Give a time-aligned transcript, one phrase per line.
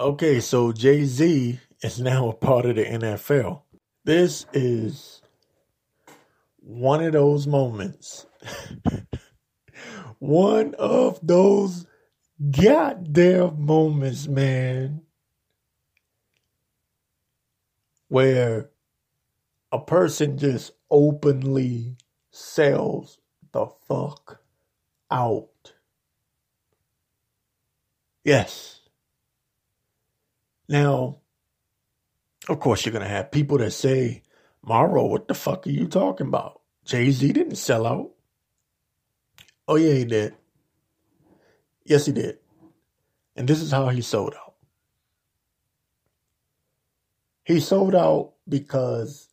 [0.00, 3.60] Okay, so Jay Z is now a part of the NFL.
[4.02, 5.20] This is
[6.56, 8.24] one of those moments.
[10.18, 11.84] one of those
[12.50, 15.02] goddamn moments, man,
[18.08, 18.70] where
[19.70, 21.98] a person just openly
[22.30, 23.18] sells
[23.52, 24.40] the fuck
[25.10, 25.74] out.
[28.24, 28.79] Yes.
[30.70, 31.16] Now,
[32.48, 34.22] of course, you're going to have people that say,
[34.62, 36.60] Mauro, what the fuck are you talking about?
[36.84, 38.12] Jay Z didn't sell out.
[39.66, 40.36] Oh, yeah, he did.
[41.84, 42.38] Yes, he did.
[43.34, 44.54] And this is how he sold out.
[47.42, 49.28] He sold out because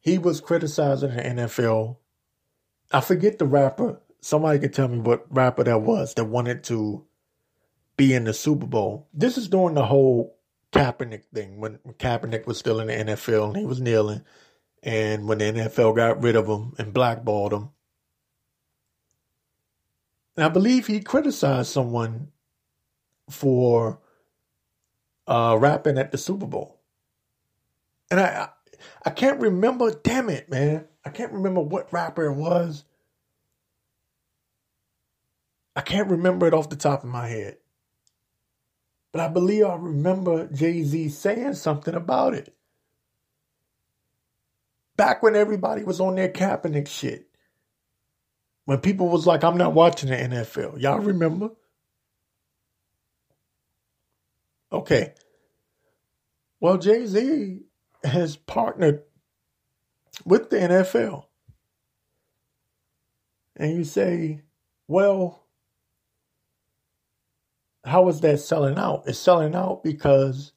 [0.00, 1.98] he was criticizing the NFL.
[2.90, 4.00] I forget the rapper.
[4.20, 7.06] Somebody can tell me what rapper that was that wanted to
[7.96, 9.08] be in the Super Bowl.
[9.12, 10.36] This is during the whole
[10.72, 14.22] Kaepernick thing when Kaepernick was still in the NFL and he was kneeling.
[14.82, 17.70] And when the NFL got rid of him and blackballed him.
[20.36, 22.32] And I believe he criticized someone
[23.30, 24.00] for
[25.26, 26.80] uh, rapping at the Super Bowl.
[28.10, 28.48] And I,
[29.04, 30.86] I can't remember, damn it, man.
[31.04, 32.84] I can't remember what rapper it was.
[35.76, 37.56] I can't remember it off the top of my head.
[39.14, 42.52] But I believe I remember Jay Z saying something about it.
[44.96, 47.28] Back when everybody was on their Kaepernick shit.
[48.64, 50.80] When people was like, I'm not watching the NFL.
[50.80, 51.50] Y'all remember?
[54.72, 55.14] Okay.
[56.58, 57.60] Well, Jay Z
[58.02, 59.04] has partnered
[60.24, 61.26] with the NFL.
[63.54, 64.40] And you say,
[64.88, 65.43] well,
[67.84, 69.04] how is that selling out?
[69.06, 70.52] It's selling out because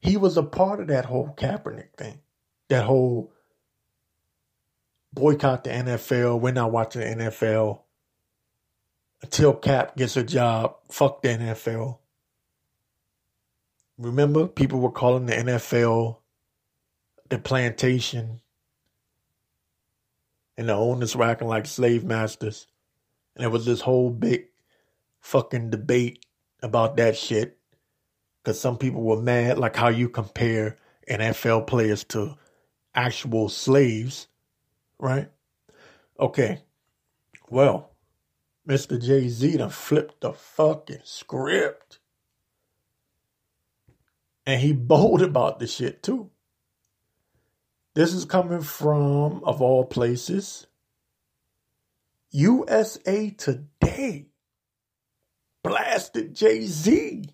[0.00, 2.20] he was a part of that whole Kaepernick thing,
[2.68, 3.32] that whole
[5.12, 6.40] boycott the NFL.
[6.40, 7.80] We're not watching the NFL
[9.22, 10.76] until Cap gets a job.
[10.90, 11.98] Fuck the NFL.
[13.98, 16.16] Remember, people were calling the NFL
[17.28, 18.40] the plantation,
[20.56, 22.66] and the owners were acting like slave masters.
[23.34, 24.48] And there was this whole big
[25.22, 26.26] fucking debate
[26.62, 27.58] about that shit.
[28.42, 30.76] Because some people were mad, like how you compare
[31.08, 32.36] NFL players to
[32.94, 34.26] actual slaves,
[34.98, 35.30] right?
[36.18, 36.60] Okay.
[37.48, 37.92] Well,
[38.68, 39.00] Mr.
[39.00, 42.00] Jay Z done flipped the fucking script.
[44.44, 46.30] And he bold about the shit too.
[47.94, 50.66] This is coming from, of all places,
[52.30, 54.31] USA Today
[55.62, 57.24] blasted Jay Z.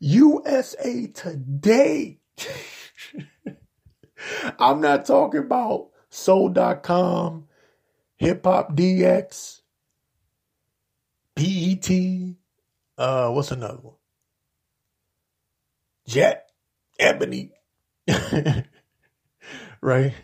[0.00, 2.18] USA Today.
[4.58, 7.46] I'm not talking about Soul.com,
[8.16, 9.60] Hip Hop DX,
[11.34, 11.90] BET,
[12.98, 13.94] uh, what's another one?
[16.06, 16.50] Jet,
[16.98, 17.52] Ebony,
[19.80, 20.14] right?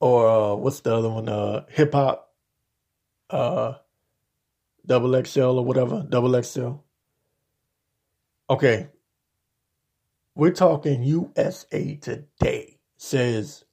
[0.00, 1.28] Or uh, what's the other one?
[1.28, 2.31] Uh, Hip Hop
[3.32, 3.74] uh
[4.84, 6.74] double XL or whatever, double XL.
[8.50, 8.88] Okay.
[10.34, 13.64] We're talking USA Today says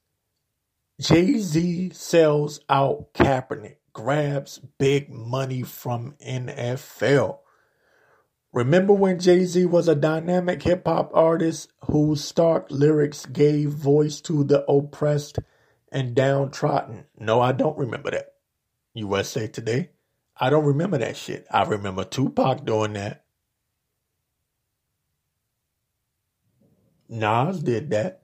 [0.99, 7.39] Jay-Z sells out Kaepernick, grabs big money from NFL.
[8.51, 14.43] Remember when Jay-Z was a dynamic hip hop artist whose stark lyrics gave voice to
[14.43, 15.39] the oppressed
[15.91, 17.05] and downtrodden?
[17.17, 18.33] No, I don't remember that.
[18.99, 19.89] USA Today.
[20.37, 21.45] I don't remember that shit.
[21.51, 23.25] I remember Tupac doing that.
[27.09, 28.21] Nas did that.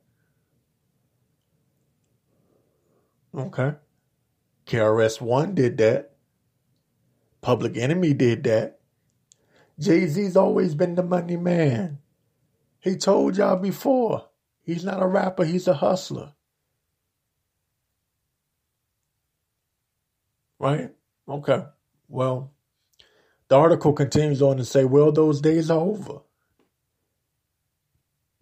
[3.35, 3.74] Okay.
[4.66, 6.16] KRS One did that.
[7.41, 8.80] Public Enemy did that.
[9.78, 12.00] Jay Z's always been the money man.
[12.79, 14.29] He told y'all before.
[14.61, 16.34] He's not a rapper, he's a hustler.
[20.59, 20.91] Right?
[21.28, 21.63] Okay.
[22.07, 22.53] Well,
[23.47, 26.19] the article continues on to say, well, those days are over.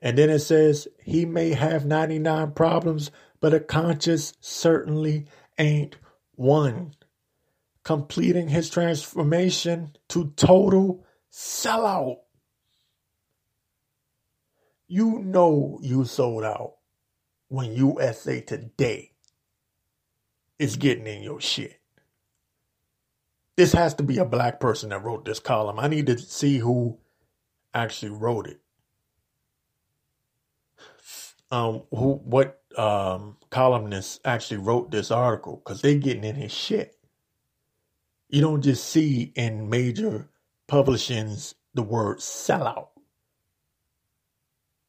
[0.01, 5.27] And then it says, he may have 99 problems, but a conscience certainly
[5.57, 5.97] ain't
[6.35, 6.93] one.
[7.83, 12.17] Completing his transformation to total sellout.
[14.87, 16.75] You know you sold out
[17.47, 19.11] when USA Today
[20.59, 21.82] is getting in your shit.
[23.57, 25.79] This has to be a black person that wrote this column.
[25.79, 26.99] I need to see who
[27.73, 28.61] actually wrote it.
[31.51, 35.61] Um, who what um columnist actually wrote this article?
[35.63, 36.97] Because they're getting in his shit.
[38.29, 40.29] You don't just see in major
[40.67, 42.87] publishings the word sellout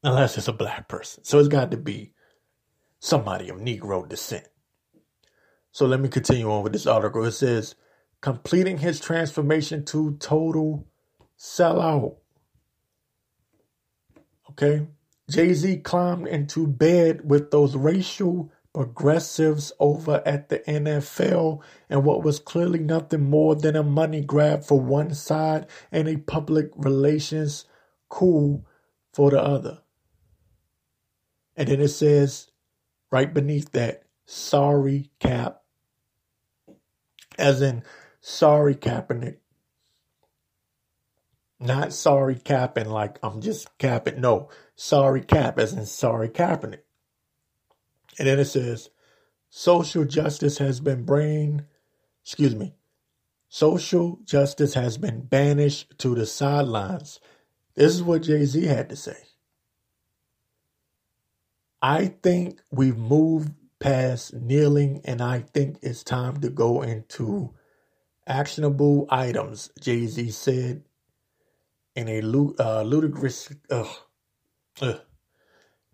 [0.03, 1.23] unless it's a black person.
[1.23, 2.13] So it's got to be
[2.99, 4.47] somebody of Negro descent.
[5.71, 7.25] So let me continue on with this article.
[7.25, 7.75] It says,
[8.21, 10.87] completing his transformation to total
[11.37, 12.15] sellout.
[14.51, 14.87] Okay.
[15.29, 22.23] Jay Z climbed into bed with those racial progressives over at the NFL and what
[22.23, 27.65] was clearly nothing more than a money grab for one side and a public relations
[28.09, 28.63] coup
[29.13, 29.79] for the other.
[31.55, 32.51] And then it says
[33.11, 35.61] right beneath that, sorry, Cap.
[37.37, 37.83] As in,
[38.25, 39.37] sorry, Kaepernick.
[41.59, 44.19] Not sorry, capping like I'm just capping.
[44.19, 46.81] No, sorry, Cap, as in sorry, Kaepernick.
[48.17, 48.89] And then it says,
[49.49, 51.65] social justice has been brain,
[52.23, 52.75] excuse me,
[53.47, 57.19] social justice has been banished to the sidelines.
[57.75, 59.17] This is what Jay Z had to say.
[61.81, 67.53] I think we've moved past kneeling, and I think it's time to go into
[68.27, 70.83] actionable items, Jay Z said
[71.95, 72.19] in a
[72.59, 73.51] uh, ludicrous,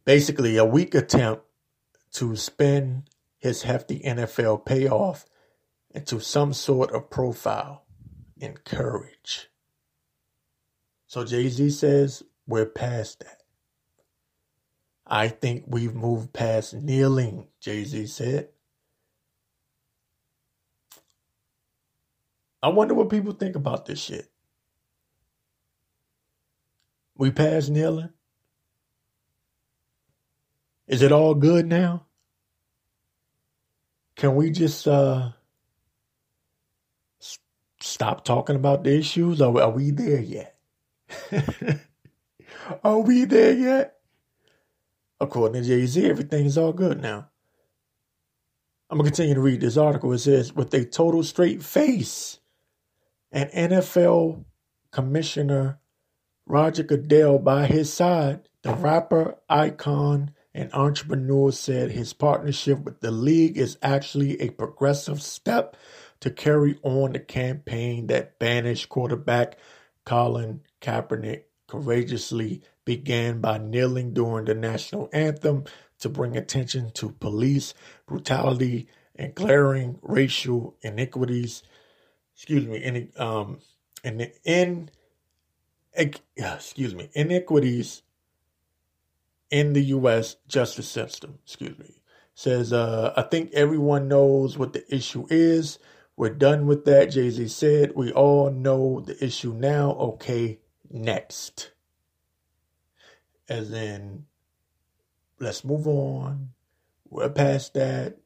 [0.06, 1.44] basically a weak attempt
[2.14, 3.04] to spin
[3.38, 5.26] his hefty NFL payoff
[5.92, 7.86] into some sort of profile
[8.42, 9.50] and courage.
[11.08, 13.42] So Jay Z says we're past that.
[15.06, 18.50] I think we've moved past kneeling, Jay Z said.
[22.64, 24.30] I wonder what people think about this shit.
[27.18, 28.10] We past kneeling?
[30.88, 32.06] Is it all good now?
[34.16, 35.32] Can we just uh,
[37.82, 39.42] stop talking about the issues?
[39.42, 40.58] Are, are we there yet?
[42.84, 43.98] are we there yet?
[45.20, 47.30] According to Jay Z, everything's all good now.
[48.90, 50.14] I'm going to continue to read this article.
[50.14, 52.41] It says, with a total straight face,
[53.32, 54.46] an NFL
[54.92, 55.80] commissioner,
[56.46, 63.12] Roger Goodell, by his side, the rapper, icon, and entrepreneur said his partnership with the
[63.12, 65.78] league is actually a progressive step
[66.20, 69.58] to carry on the campaign that banished quarterback
[70.06, 75.64] Colin Kaepernick courageously began by kneeling during the national anthem
[76.00, 77.74] to bring attention to police
[78.08, 81.64] brutality and glaring racial iniquities.
[82.42, 83.60] Excuse me, in um,
[84.04, 84.90] in in
[85.94, 88.02] excuse me, iniquities
[89.52, 90.38] in the U.S.
[90.48, 91.38] justice system.
[91.46, 92.02] Excuse me.
[92.34, 95.78] Says, uh, I think everyone knows what the issue is.
[96.18, 97.12] We're done with that.
[97.12, 99.92] Jay Z said, We all know the issue now.
[99.92, 101.70] Okay, next.
[103.48, 104.26] As in,
[105.40, 106.54] let's move on.
[107.08, 108.18] We're past that.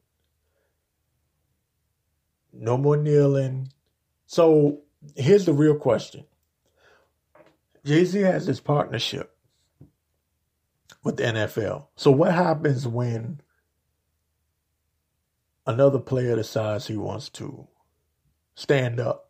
[2.53, 3.73] No more kneeling.
[4.25, 4.81] So
[5.15, 6.25] here's the real question
[7.83, 9.35] Jay Z has this partnership
[11.03, 11.87] with the NFL.
[11.95, 13.41] So what happens when
[15.67, 17.67] another player decides he wants to
[18.55, 19.29] stand up?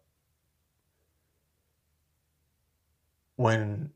[3.36, 3.92] When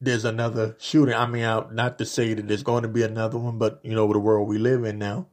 [0.00, 1.14] there's another shooting.
[1.14, 3.94] I mean, I, not to say that there's going to be another one, but you
[3.94, 5.26] know the world we live in now.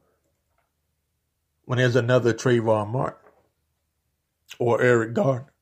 [1.64, 3.27] When there's another Trayvon Martin
[4.58, 5.52] or Eric Gardner,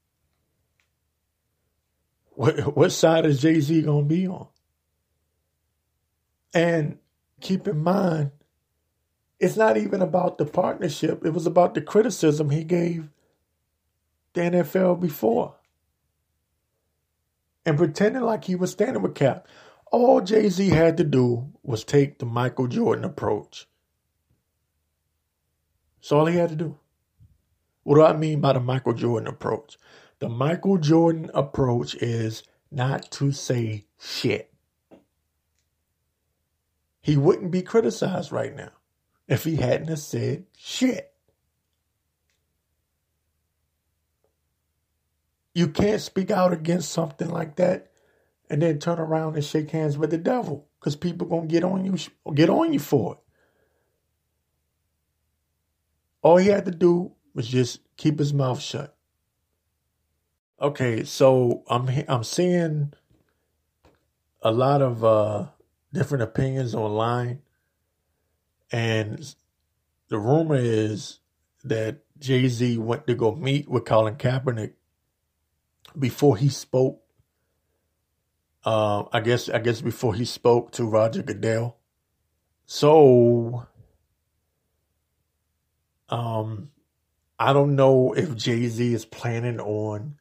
[2.31, 4.49] what what side is Jay Z gonna be on?
[6.55, 6.99] And
[7.41, 8.31] keep in mind,
[9.39, 11.25] it's not even about the partnership.
[11.25, 13.11] It was about the criticism he gave
[14.35, 15.57] the NFL before
[17.67, 19.49] and pretending like he was standing with Cap.
[19.91, 23.67] All Jay Z had to do was take the Michael Jordan approach.
[25.99, 26.79] That's all he had to do.
[27.87, 29.79] What do I mean by the Michael Jordan approach?
[30.19, 34.53] The Michael Jordan approach is not to say shit.
[37.01, 38.71] He wouldn't be criticized right now
[39.29, 41.13] if he hadn't have said shit.
[45.55, 47.93] You can't speak out against something like that
[48.51, 51.85] and then turn around and shake hands with the devil because people gonna get on
[51.85, 51.97] you
[52.35, 53.21] get on you for it.
[56.23, 58.97] All he had to do was just keep his mouth shut.
[60.61, 62.95] Okay, so I'm I'm seeing
[64.41, 65.49] a lot of uh,
[65.93, 67.43] different opinions online,
[68.73, 69.35] and
[70.09, 71.19] the rumor is
[71.63, 74.73] that Jay Z went to go meet with Colin Kaepernick
[75.99, 77.03] before he spoke.
[78.65, 81.77] Uh, I guess I guess before he spoke to Roger Goodell.
[82.65, 83.67] So,
[86.09, 86.71] um,
[87.39, 90.17] I don't know if Jay Z is planning on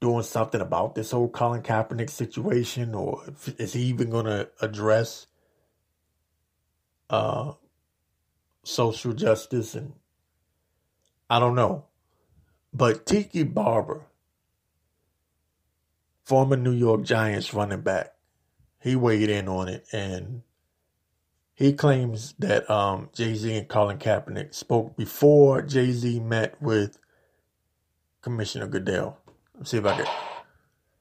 [0.00, 3.24] doing something about this whole Colin Kaepernick situation, or
[3.58, 5.26] is he even going to address
[7.10, 7.52] uh,
[8.64, 9.74] social justice?
[9.74, 9.94] And
[11.28, 11.84] I don't know.
[12.72, 14.06] But Tiki Barber,
[16.24, 18.14] former New York Giants running back,
[18.80, 20.42] he weighed in on it and
[21.58, 26.98] he claims that um, Jay Z and Colin Kaepernick spoke before Jay Z met with
[28.22, 29.18] Commissioner Goodell.
[29.56, 30.06] Let's see if I can.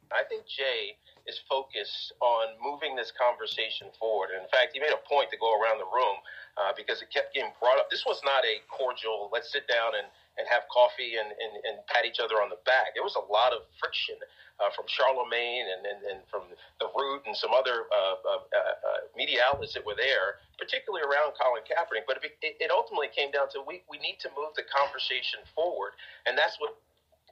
[0.09, 0.97] I think Jay
[1.27, 4.33] is focused on moving this conversation forward.
[4.33, 6.17] And in fact, he made a point to go around the room
[6.57, 7.91] uh, because it kept getting brought up.
[7.91, 11.75] This was not a cordial, let's sit down and, and have coffee and, and, and
[11.89, 12.93] pat each other on the back.
[12.93, 14.17] There was a lot of friction
[14.61, 16.49] uh, from Charlemagne and, and, and, from
[16.81, 21.37] The Root and some other uh, uh, uh media outlets that were there, particularly around
[21.37, 22.09] Colin Kaepernick.
[22.09, 25.93] But it, it ultimately came down to we, we need to move the conversation forward.
[26.25, 26.77] And that's what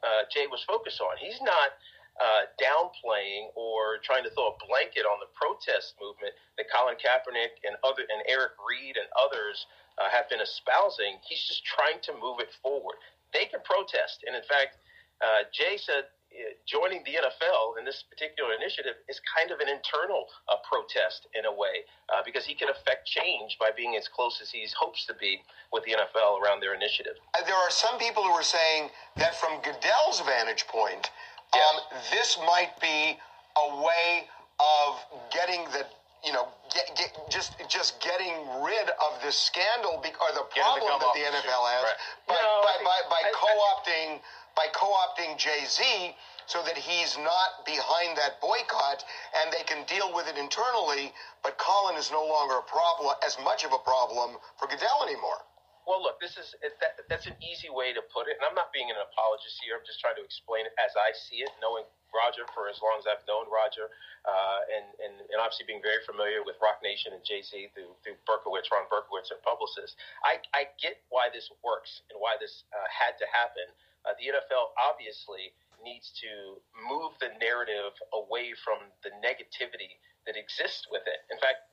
[0.06, 1.18] uh, Jay was focused on.
[1.18, 1.74] He's not
[2.16, 7.60] uh, downplaying or trying to throw a blanket on the protest movement that Colin Kaepernick
[7.68, 11.18] and other and Eric Reid and others uh, have been espousing.
[11.28, 12.96] He's just trying to move it forward.
[13.34, 14.78] They can protest, and in fact,
[15.22, 19.70] uh, Jay said uh, joining the NFL in this particular initiative is kind of an
[19.70, 24.08] internal uh, protest in a way uh, because he can affect change by being as
[24.10, 25.40] close as he hopes to be
[25.72, 27.16] with the NFL around their initiative.
[27.34, 31.10] Uh, there are some people who are saying that from Goodell's vantage point,
[31.54, 31.64] yes.
[31.64, 33.16] um, this might be
[33.56, 34.28] a way
[34.60, 35.00] of
[35.32, 35.86] getting the
[36.26, 38.34] you know, get, get, just just getting
[38.66, 42.00] rid of the scandal be, or the problem that the NFL has right.
[42.28, 44.20] by, no, by, by, by co-opting
[44.56, 46.16] by co-opting Jay-Z
[46.48, 49.04] so that he's not behind that boycott
[49.42, 51.12] and they can deal with it internally,
[51.44, 55.42] but Colin is no longer a problem, as much of a problem for Goodell anymore.
[55.86, 58.74] Well, look, this is that, that's an easy way to put it, and I'm not
[58.74, 59.78] being an apologist here.
[59.78, 62.98] I'm just trying to explain it as I see it, knowing Roger for as long
[62.98, 63.94] as I've known Roger,
[64.26, 67.94] uh, and, and and obviously being very familiar with Roc Nation and Jay Z through
[68.02, 69.94] through Berkowitz, Ron Berkowitz, our publicist.
[70.26, 73.70] I I get why this works and why this uh, had to happen.
[74.10, 75.54] Uh, the NFL obviously
[75.86, 81.22] needs to move the narrative away from the negativity that exists with it.
[81.30, 81.70] In fact,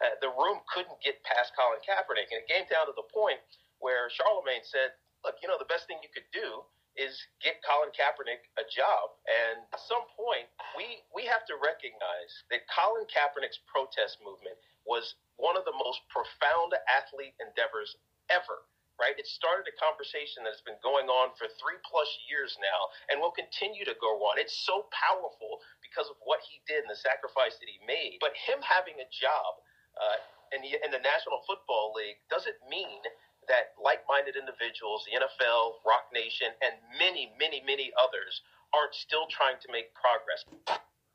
[0.00, 3.40] uh, the room couldn't get past Colin Kaepernick, and it came down to the point
[3.78, 4.94] where Charlemagne said,
[5.24, 6.64] "Look, you know, the best thing you could do
[6.96, 12.32] is get Colin Kaepernick a job." And at some point, we we have to recognize
[12.50, 14.56] that Colin Kaepernick's protest movement
[14.86, 17.96] was one of the most profound athlete endeavors
[18.30, 18.66] ever
[19.00, 19.16] right?
[19.16, 23.32] It started a conversation that's been going on for three plus years now and will
[23.32, 24.36] continue to go on.
[24.36, 28.20] It's so powerful because of what he did and the sacrifice that he made.
[28.20, 29.64] But him having a job
[29.96, 30.20] uh,
[30.52, 33.00] in, the, in the National Football League doesn't mean
[33.48, 38.44] that like minded individuals, the NFL, Roc Nation, and many, many, many others
[38.76, 40.44] aren't still trying to make progress.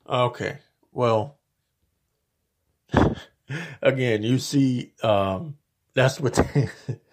[0.04, 0.58] Okay.
[0.90, 1.38] Well,
[3.82, 5.56] again, you see, um,
[5.94, 6.34] that's what.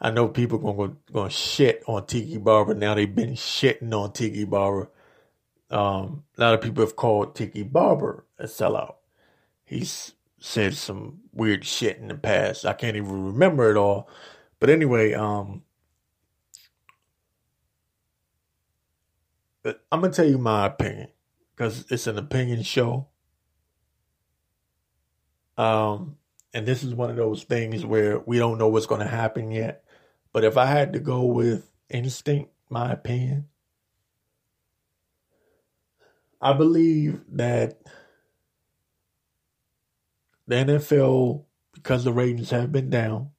[0.00, 2.94] I know people gonna gonna shit on Tiki Barber now.
[2.94, 4.90] They've been shitting on Tiki Barber.
[5.70, 8.94] Um, a lot of people have called Tiki Barber a sellout.
[9.64, 12.64] He's said some weird shit in the past.
[12.64, 14.08] I can't even remember it all.
[14.58, 15.62] But anyway, um,
[19.64, 21.08] I'm gonna tell you my opinion
[21.54, 23.08] because it's an opinion show.
[25.58, 26.16] Um,
[26.54, 29.84] and this is one of those things where we don't know what's to happen yet.
[30.32, 33.48] But if I had to go with instinct, my opinion,
[36.40, 37.80] I believe that
[40.46, 43.30] the NFL, because the ratings have been down,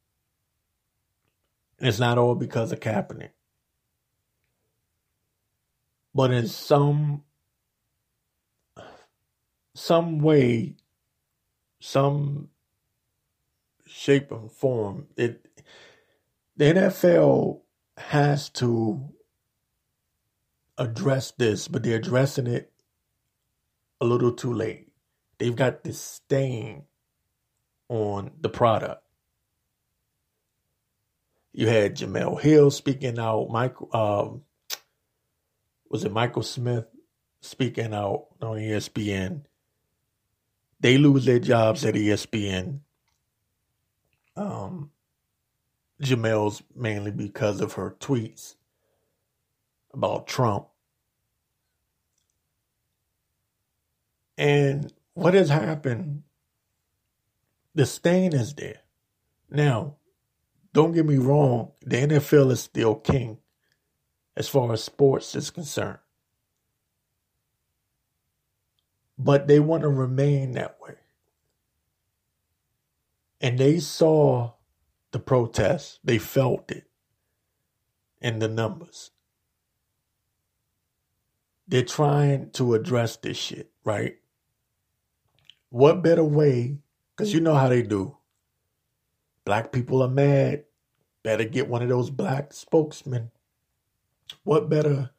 [1.80, 3.32] it's not all because of Kaepernick,
[6.14, 7.24] but in some
[9.74, 10.76] some way,
[11.80, 12.50] some
[13.86, 15.48] shape and form, it
[16.62, 17.62] the NFL
[17.98, 19.10] has to
[20.78, 22.72] address this, but they're addressing it
[24.00, 24.90] a little too late.
[25.40, 26.84] They've got this stain
[27.90, 29.02] on the product.
[31.52, 33.50] You had Jemele Hill speaking out.
[33.50, 34.44] Michael, um,
[35.90, 36.86] was it Michael Smith
[37.40, 39.46] speaking out on ESPN?
[40.80, 42.82] They lose their jobs at ESPN.
[44.36, 44.92] Um,
[46.02, 48.56] Jemele's mainly because of her tweets
[49.94, 50.68] about Trump.
[54.38, 56.24] And what has happened,
[57.76, 58.82] the stain is there.
[59.50, 59.98] Now,
[60.74, 63.38] don't get me wrong, the NFL is still king
[64.36, 66.00] as far as sports is concerned.
[69.18, 70.96] But they want to remain that way.
[73.40, 74.54] And they saw
[75.12, 76.86] the protests, they felt it
[78.22, 79.12] in the numbers.
[81.68, 84.18] They're trying to address this shit, right?
[85.70, 86.80] What better way?
[87.16, 88.18] Because you know how they do.
[89.46, 90.66] Black people are mad.
[91.24, 93.32] Better get one of those black spokesmen.
[94.44, 95.12] What better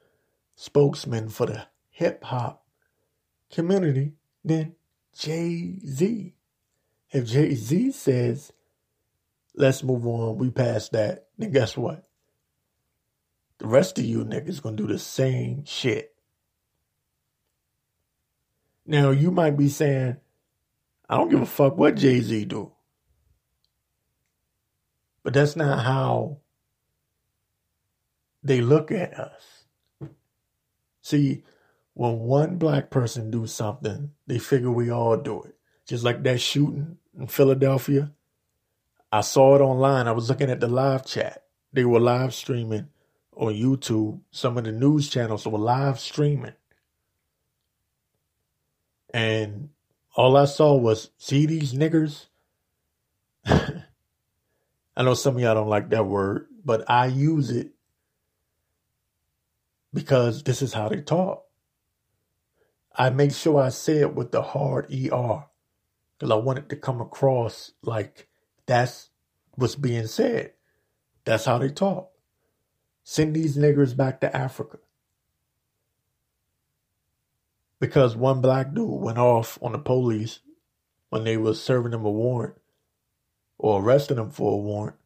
[0.54, 2.64] spokesman for the hip hop
[3.50, 4.12] community
[4.44, 4.74] than
[5.16, 6.34] Jay Z?
[7.10, 8.52] If Jay Z says,
[9.54, 12.08] let's move on, we passed that, then guess what?
[13.58, 16.14] The rest of you niggas gonna do the same shit.
[18.86, 20.16] Now you might be saying,
[21.08, 22.72] I don't give a fuck what Jay Z do.
[25.22, 26.38] But that's not how
[28.42, 29.64] they look at us.
[31.02, 31.44] See,
[31.94, 35.54] when one black person do something, they figure we all do it.
[35.86, 38.10] Just like that shooting in Philadelphia.
[39.12, 40.08] I saw it online.
[40.08, 41.44] I was looking at the live chat.
[41.74, 42.88] They were live streaming
[43.36, 44.20] on YouTube.
[44.30, 46.54] Some of the news channels were live streaming.
[49.12, 49.68] And
[50.16, 52.26] all I saw was, see these niggers?
[53.46, 57.72] I know some of y'all don't like that word, but I use it
[59.92, 61.44] because this is how they talk.
[62.96, 65.44] I make sure I say it with the hard ER
[66.18, 68.28] because I want it to come across like
[68.66, 69.10] that's
[69.56, 70.52] what's being said.
[71.24, 72.10] That's how they talk.
[73.04, 74.78] Send these niggers back to Africa.
[77.80, 80.40] Because one black dude went off on the police
[81.10, 82.54] when they was serving him a warrant
[83.58, 84.96] or arresting him for a warrant.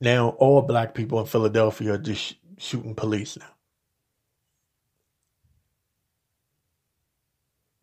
[0.00, 3.46] Now all black people in Philadelphia are just sh- shooting police now.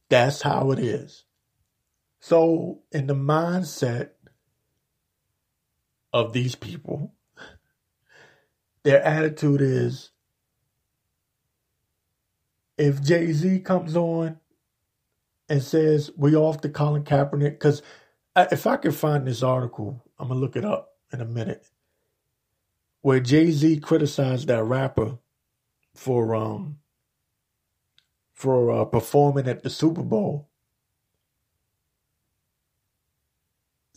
[0.10, 1.26] That's how it is.
[2.28, 4.10] So, in the mindset
[6.12, 7.14] of these people,
[8.84, 10.12] their attitude is
[12.78, 14.42] if Jay Z comes on
[15.48, 17.82] and says we off the Colin Kaepernick, because
[18.36, 21.70] if I can find this article, I'm gonna look it up in a minute,
[23.04, 25.18] where Jay Z criticized that rapper
[25.96, 26.80] for um
[28.34, 30.50] for uh, performing at the Super Bowl.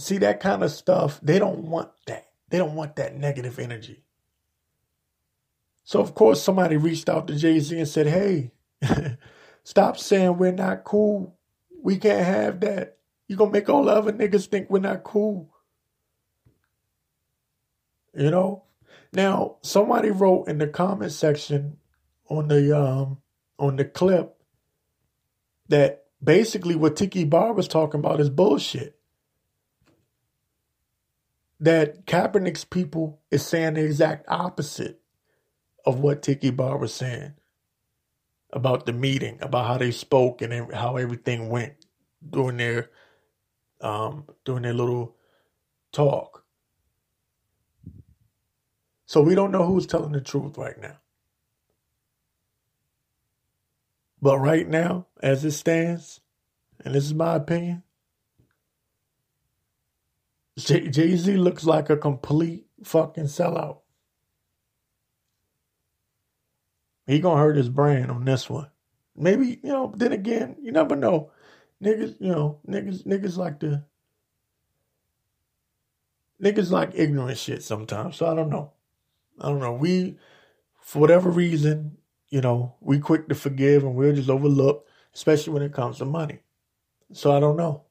[0.01, 2.29] See that kind of stuff, they don't want that.
[2.49, 4.03] They don't want that negative energy.
[5.85, 8.53] So of course somebody reached out to Jay Z and said, "Hey,
[9.63, 11.37] stop saying we're not cool.
[11.83, 15.55] We can't have that." You gonna make all the other niggas think we're not cool.
[18.15, 18.65] You know?
[19.13, 21.77] Now, somebody wrote in the comment section
[22.29, 23.19] on the um
[23.59, 24.37] on the clip
[25.69, 29.00] that basically what Tiki Bar was talking about is bullshit.
[31.61, 35.01] That Kaepernick's people is saying the exact opposite
[35.87, 37.35] of what Tiki Bar was saying
[38.53, 41.75] about the meeting, about how they spoke and how everything went
[42.29, 42.91] during their
[43.83, 45.17] um, doing their little
[45.93, 46.45] talk.
[49.07, 50.99] So we don't know who's telling the truth right now.
[54.23, 56.21] But right now, as it stands,
[56.85, 57.85] and this is my opinion,
[60.65, 63.79] Jay Z looks like a complete fucking sellout.
[67.07, 68.69] He gonna hurt his brand on this one.
[69.17, 69.93] Maybe you know.
[69.97, 71.31] Then again, you never know
[71.83, 73.85] niggas, you know, niggas, niggas like to,
[76.43, 78.17] niggas like ignorant shit sometimes.
[78.17, 78.73] So I don't know.
[79.41, 79.73] I don't know.
[79.73, 80.19] We,
[80.81, 81.97] for whatever reason,
[82.29, 86.05] you know, we quick to forgive and we'll just overlook, especially when it comes to
[86.05, 86.41] money.
[87.13, 87.85] So I don't know.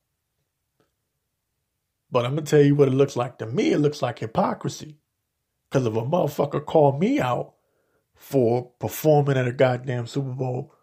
[2.11, 3.71] But I'm gonna tell you what it looks like to me.
[3.71, 4.97] It looks like hypocrisy.
[5.71, 7.53] Cause if a motherfucker called me out
[8.15, 10.73] for performing at a goddamn Super Bowl,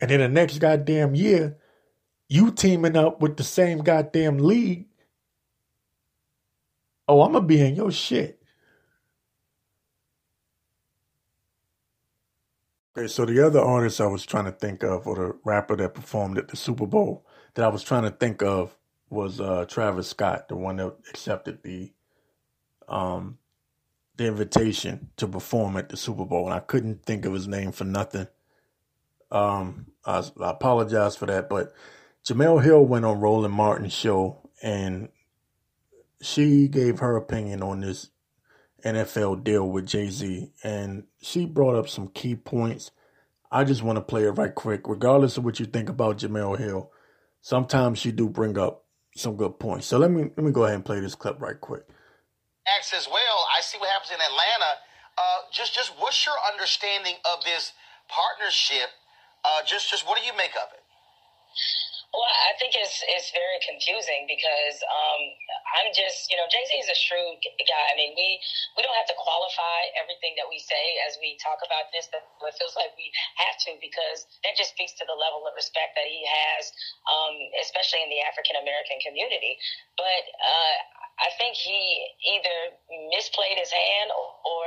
[0.00, 1.58] and then the next goddamn year
[2.28, 4.86] you teaming up with the same goddamn league
[7.10, 8.40] Oh, I'm gonna be in your shit.
[12.96, 15.94] Okay, so the other artist I was trying to think of, or the rapper that
[15.94, 18.76] performed at the Super Bowl that I was trying to think of
[19.10, 21.92] was uh, Travis Scott, the one that accepted the
[22.88, 23.38] um,
[24.16, 27.72] the invitation to perform at the Super Bowl, and I couldn't think of his name
[27.72, 28.26] for nothing.
[29.30, 31.74] Um, I, I apologize for that, but
[32.24, 35.08] Jemele Hill went on Roland Martin's show and
[36.20, 38.10] she gave her opinion on this
[38.84, 42.90] NFL deal with Jay Z, and she brought up some key points.
[43.50, 46.58] I just want to play it right quick, regardless of what you think about Jemele
[46.58, 46.90] Hill.
[47.40, 48.84] Sometimes she do bring up
[49.16, 49.86] some good points.
[49.86, 51.84] So let me let me go ahead and play this clip right quick.
[52.76, 53.38] Acts as well.
[53.56, 54.72] I see what happens in Atlanta.
[55.18, 57.72] Uh, just just what's your understanding of this
[58.08, 58.90] partnership?
[59.44, 60.79] Uh, just just what do you make of it?
[62.10, 65.20] Well, I think it's it's very confusing because um,
[65.78, 67.38] I'm just you know Jay Z is a shrewd
[67.70, 67.86] guy.
[67.86, 68.34] I mean, we
[68.74, 72.10] we don't have to qualify everything that we say as we talk about this.
[72.10, 75.54] But it feels like we have to because that just speaks to the level of
[75.54, 76.74] respect that he has,
[77.06, 79.54] um, especially in the African American community.
[79.94, 80.76] But uh,
[81.20, 81.76] I think he
[82.32, 82.76] either
[83.12, 84.66] misplayed his hand or, or,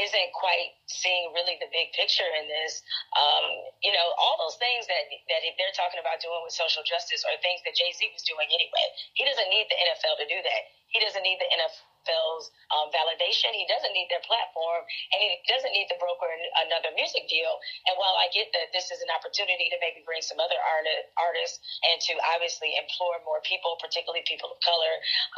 [0.00, 2.80] isn't quite seeing really the big picture in this.
[3.12, 3.44] Um,
[3.84, 7.36] you know, all those things that that they're talking about doing with social justice are
[7.44, 8.86] things that Jay Z was doing anyway.
[9.12, 10.62] He doesn't need the NFL to do that.
[10.88, 13.52] He doesn't need the NFL NFL's um, validation.
[13.52, 14.82] He doesn't need their platform,
[15.12, 16.28] and he doesn't need to broker
[16.64, 17.60] another music deal.
[17.88, 21.08] And while I get that this is an opportunity to maybe bring some other art-
[21.20, 24.94] artists and to obviously implore more people, particularly people of color,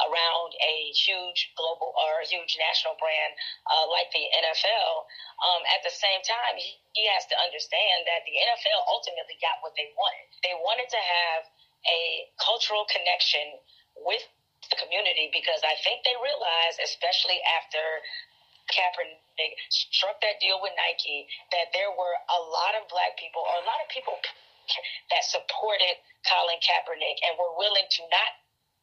[0.07, 3.33] around a huge global or a huge national brand
[3.67, 4.93] uh, like the NFL,
[5.43, 9.59] um, at the same time, he, he has to understand that the NFL ultimately got
[9.59, 10.25] what they wanted.
[10.45, 11.41] They wanted to have
[11.83, 13.59] a cultural connection
[13.99, 14.23] with
[14.71, 17.83] the community because I think they realize, especially after
[18.71, 23.59] Kaepernick struck that deal with Nike, that there were a lot of black people or
[23.59, 24.15] a lot of people
[25.11, 28.31] that supported Colin Kaepernick and were willing to not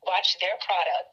[0.05, 1.09] watch their product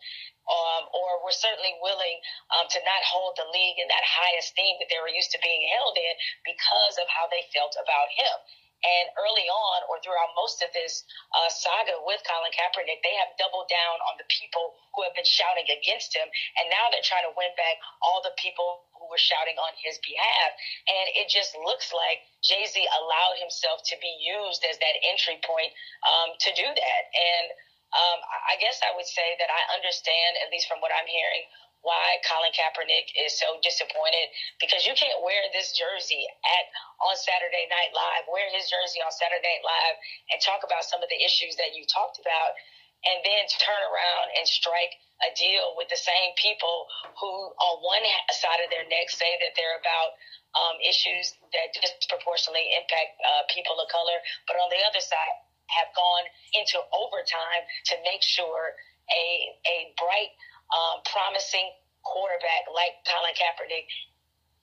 [0.48, 2.20] um, or were certainly willing
[2.56, 5.40] um, to not hold the league in that high esteem that they were used to
[5.44, 6.16] being held in
[6.48, 8.36] because of how they felt about him.
[8.86, 11.02] And early on, or throughout most of this
[11.34, 15.28] uh, saga with Colin Kaepernick, they have doubled down on the people who have been
[15.28, 16.30] shouting against him.
[16.62, 19.98] And now they're trying to win back all the people who were shouting on his
[20.06, 20.52] behalf.
[20.90, 25.42] And it just looks like Jay Z allowed himself to be used as that entry
[25.42, 25.74] point
[26.06, 27.04] um, to do that.
[27.14, 27.48] And
[27.96, 28.20] um,
[28.52, 31.48] I guess I would say that I understand, at least from what I'm hearing,
[31.82, 34.28] why Colin Kaepernick is so disappointed
[34.60, 36.66] because you can't wear this jersey at
[37.04, 39.96] on Saturday Night Live, wear his jersey on Saturday Night Live,
[40.34, 42.58] and talk about some of the issues that you talked about,
[43.06, 48.06] and then turn around and strike a deal with the same people who, on one
[48.34, 50.18] side of their neck, say that they're about
[50.58, 54.18] um, issues that disproportionately impact uh, people of color,
[54.50, 55.38] but on the other side
[55.70, 58.74] have gone into overtime to make sure
[59.12, 59.26] a
[59.68, 60.32] a bright
[60.74, 61.72] um, promising
[62.04, 63.88] quarterback like Colin Kaepernick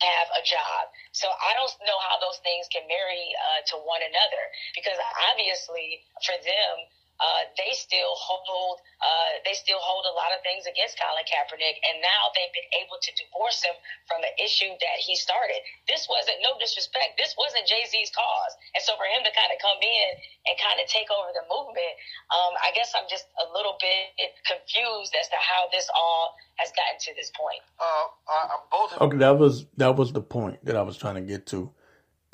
[0.03, 0.91] have a job.
[1.13, 4.43] So I don't know how those things can marry uh, to one another
[4.75, 4.99] because
[5.31, 6.75] obviously for them,
[7.23, 11.79] uh, they still hold uh, they still hold a lot of things against Colin Kaepernick,
[11.87, 13.77] and now they've been able to divorce him
[14.11, 15.61] from an issue that he started.
[15.87, 17.15] This wasn't no disrespect.
[17.15, 20.11] This wasn't Jay Z's cause, and so for him to kind of come in
[20.51, 21.95] and kind of take over the movement,
[22.35, 26.75] um, I guess I'm just a little bit confused as to how this all has
[26.75, 27.63] gotten to this point.
[27.79, 28.91] Uh, uh, both.
[29.01, 31.71] Okay, that was that was the point that I was trying to get to.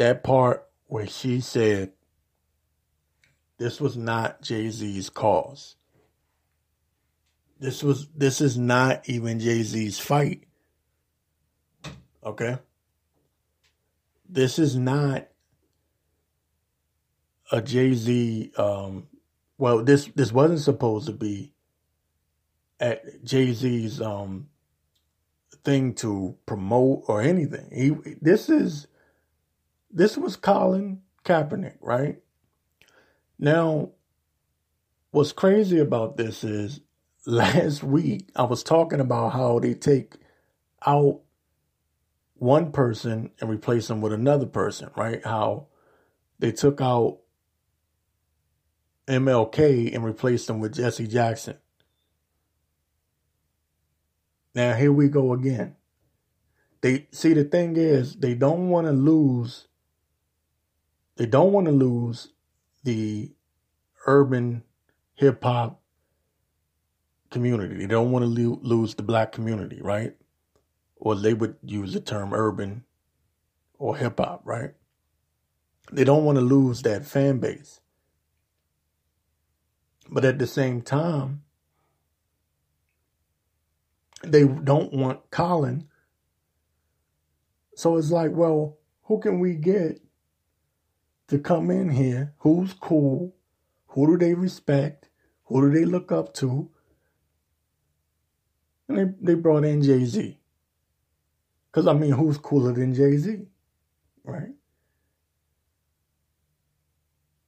[0.01, 1.93] That part where she said
[3.61, 5.77] this was not Jay Z's cause.
[7.59, 10.45] This was this is not even Jay Z's fight.
[12.25, 12.57] Okay?
[14.27, 15.29] This is not
[17.53, 19.09] a Jay Z um
[19.59, 21.53] well this this wasn't supposed to be
[22.81, 24.49] at Jay Z's um
[25.65, 27.69] thing to promote or anything.
[27.71, 28.87] He this is
[29.91, 32.23] this was Colin Kaepernick, right?
[33.43, 33.93] Now,
[35.13, 36.83] what's crazy about this is
[37.27, 40.17] last week I was talking about how they take
[40.87, 41.21] out
[42.35, 45.25] one person and replace them with another person, right?
[45.25, 45.69] How
[46.39, 47.21] they took out
[49.09, 51.57] MLK and replaced them with Jesse Jackson.
[54.55, 55.77] Now here we go again.
[56.83, 59.67] They see the thing is they don't want to lose
[61.17, 62.29] they don't want to lose
[62.83, 63.33] the
[64.07, 64.63] urban
[65.15, 65.81] hip hop
[67.31, 67.77] community.
[67.77, 70.15] They don't want to lo- lose the black community, right?
[70.97, 72.85] Or they would use the term urban
[73.79, 74.73] or hip hop, right?
[75.93, 77.81] They don't want to lose that fan base.
[80.11, 81.43] But at the same time,
[84.23, 85.89] they don't want Colin.
[87.77, 90.01] So it's like, well, who can we get
[91.31, 92.35] to come in here?
[92.39, 93.35] Who's cool?
[93.89, 95.09] Who do they respect?
[95.45, 96.71] Who do they look up to?
[98.89, 100.39] And they, they brought in Jay Z.
[101.71, 103.47] Because, I mean, who's cooler than Jay Z?
[104.25, 104.55] Right?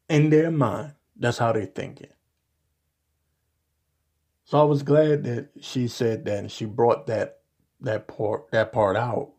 [0.09, 2.15] In their mind, that's how they think it.
[4.45, 7.39] So I was glad that she said that and she brought that
[7.81, 9.33] that part that part out.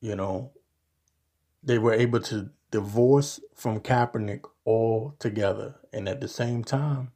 [0.00, 0.52] You know,
[1.62, 7.12] they were able to divorce from Kaepernick altogether, and at the same time,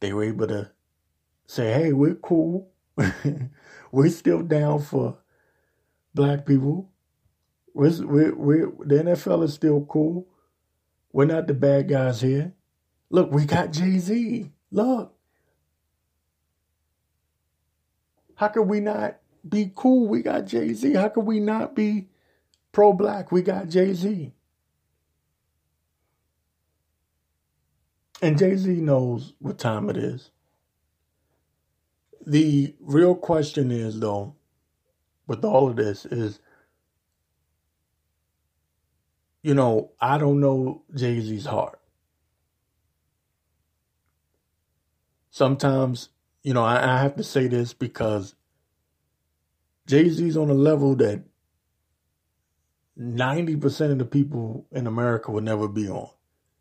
[0.00, 0.70] they were able to
[1.46, 2.70] say, "Hey, we're cool.
[3.92, 5.18] we're still down for
[6.14, 6.90] black people.
[7.74, 10.28] We're, we're, we're, the NFL is still cool.
[11.12, 12.54] We're not the bad guys here.
[13.10, 14.50] Look, we got Jay Z.
[14.70, 15.14] Look.
[18.36, 20.08] How could we not be cool?
[20.08, 20.94] We got Jay Z.
[20.94, 22.08] How could we not be
[22.74, 23.32] pro black?
[23.32, 24.32] We got Jay Z.
[28.20, 30.30] And Jay Z knows what time it is.
[32.26, 34.34] The real question is, though,
[35.26, 36.40] with all of this, is
[39.42, 41.78] you know, I don't know Jay Z's heart.
[45.34, 46.10] sometimes,
[46.44, 48.36] you know, I, I have to say this because
[49.84, 51.24] Jay Z's on a level that
[52.98, 56.10] 90% of the people in America will never be on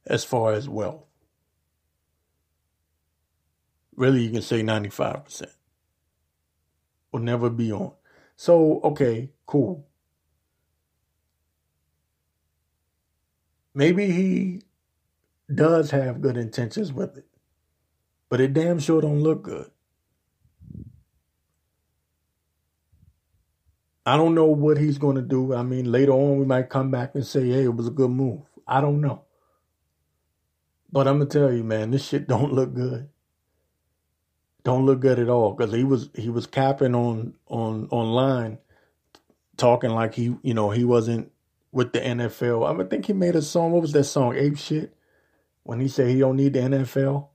[0.05, 1.05] as far as wealth.
[3.95, 5.47] Really, you can say 95%
[7.11, 7.93] will never be on.
[8.35, 9.85] So, okay, cool.
[13.75, 14.61] Maybe he
[15.53, 17.27] does have good intentions with it
[18.33, 19.69] but it damn sure don't look good.
[24.05, 25.53] I don't know what he's going to do.
[25.53, 28.11] I mean, later on, we might come back and say, hey, it was a good
[28.11, 28.41] move.
[28.67, 29.23] I don't know.
[30.91, 33.09] But I'm going to tell you, man, this shit don't look good.
[34.63, 38.59] Don't look good at all because he was he was capping on on online,
[39.57, 41.33] talking like he you know he wasn't
[41.73, 42.81] with the NFL.
[42.81, 43.73] I think he made a song.
[43.73, 44.37] What was that song?
[44.37, 44.95] Ape shit.
[45.63, 47.27] When he said he don't need the NFL.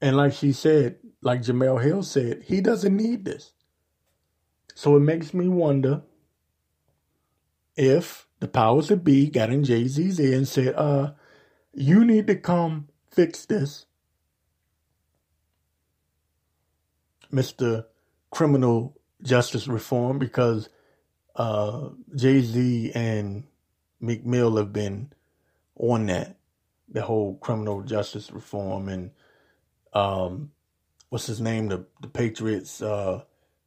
[0.00, 3.52] And like she said, like Jemele Hill said, he doesn't need this.
[4.74, 6.02] So it makes me wonder
[7.76, 11.12] if the powers that be got in Jay Z's ear and said, uh,
[11.72, 13.86] you need to come fix this.
[17.32, 17.86] Mr.
[18.30, 20.68] Criminal Justice Reform, because
[21.36, 23.44] uh, Jay Z and
[24.00, 25.12] Meek Mill have been
[25.76, 26.36] on that,
[26.88, 29.10] the whole criminal justice reform and
[29.94, 30.50] um,
[31.12, 31.68] what's his name?
[31.68, 33.20] The the Patriots uh,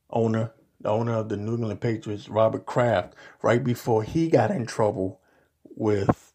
[0.10, 4.66] owner, the owner of the New England Patriots, Robert Kraft, right before he got in
[4.66, 5.22] trouble
[5.64, 6.34] with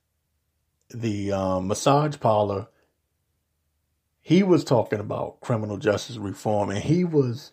[0.89, 2.69] the um, massage parlor,
[4.21, 7.51] he was talking about criminal justice reform, and he was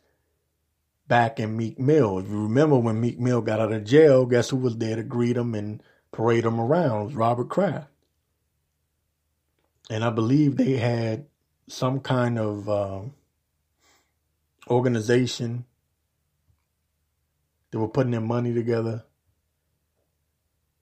[1.08, 2.20] back in Meek Mill.
[2.20, 5.04] If you remember when Meek Mill got out of jail, guess who was there to
[5.04, 7.02] greet him and parade him around?
[7.02, 7.88] It was Robert Kraft.
[9.89, 11.26] And I believe they had
[11.67, 13.02] some kind of uh,
[14.69, 15.65] organization.
[17.71, 19.03] They were putting their money together.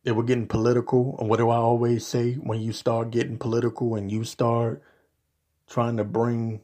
[0.03, 1.17] They were getting political.
[1.19, 2.33] And what do I always say?
[2.35, 4.83] When you start getting political and you start
[5.67, 6.61] trying to bring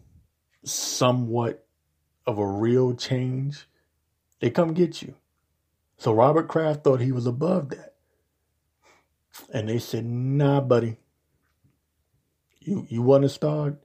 [0.63, 1.65] somewhat
[2.27, 3.67] of a real change,
[4.39, 5.15] they come get you.
[5.97, 7.95] So Robert Kraft thought he was above that.
[9.53, 10.97] And they said, nah, buddy.
[12.59, 13.81] You you want to start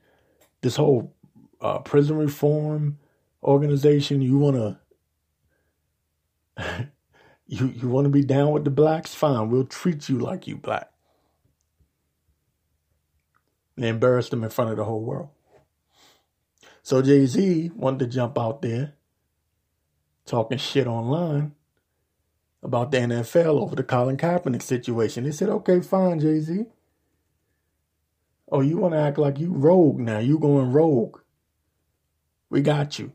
[0.61, 1.15] this whole
[1.61, 2.99] uh, prison reform
[3.47, 4.79] organization, you want to
[7.47, 9.15] you you want to be down with the blacks?
[9.15, 10.91] Fine, we'll treat you like you black.
[13.77, 15.29] They embarrassed them in front of the whole world.
[16.83, 18.95] So Jay Z wanted to jump out there
[20.25, 21.53] talking shit online
[22.63, 25.25] about the NFL over the Colin Kaepernick situation.
[25.25, 26.65] They said, okay, fine, Jay Z.
[28.51, 30.19] Oh, you want to act like you rogue now.
[30.19, 31.21] You going rogue.
[32.51, 33.13] We got you.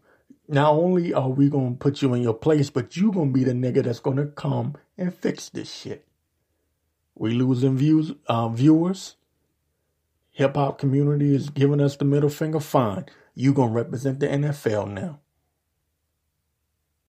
[0.51, 3.33] Not only are we going to put you in your place, but you going to
[3.33, 6.05] be the nigga that's going to come and fix this shit.
[7.15, 9.15] We losing views, uh, viewers.
[10.31, 12.59] Hip hop community is giving us the middle finger.
[12.59, 15.19] Fine, you gonna represent the NFL now.